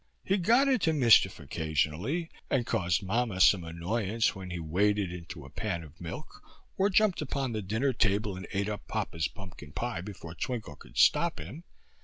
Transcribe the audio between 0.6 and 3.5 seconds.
into mischief occasionally, and caused mamma